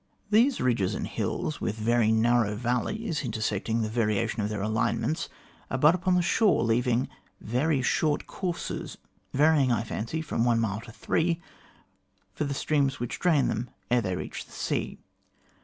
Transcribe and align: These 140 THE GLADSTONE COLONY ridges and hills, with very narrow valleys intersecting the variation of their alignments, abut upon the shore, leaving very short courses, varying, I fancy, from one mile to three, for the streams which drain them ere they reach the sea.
These 0.31 0.59
140 0.59 0.61
THE 0.63 0.65
GLADSTONE 0.65 0.65
COLONY 0.65 0.71
ridges 0.71 0.95
and 0.95 1.07
hills, 1.07 1.61
with 1.61 1.75
very 1.75 2.11
narrow 2.11 2.55
valleys 2.55 3.23
intersecting 3.23 3.81
the 3.83 3.87
variation 3.87 4.41
of 4.41 4.49
their 4.49 4.63
alignments, 4.63 5.29
abut 5.69 5.93
upon 5.93 6.15
the 6.15 6.23
shore, 6.23 6.63
leaving 6.63 7.07
very 7.39 7.83
short 7.83 8.25
courses, 8.25 8.97
varying, 9.31 9.71
I 9.71 9.83
fancy, 9.83 10.23
from 10.23 10.43
one 10.43 10.59
mile 10.59 10.81
to 10.81 10.91
three, 10.91 11.39
for 12.33 12.45
the 12.45 12.55
streams 12.55 12.99
which 12.99 13.19
drain 13.19 13.47
them 13.47 13.69
ere 13.91 14.01
they 14.01 14.15
reach 14.15 14.45
the 14.47 14.53
sea. 14.53 14.97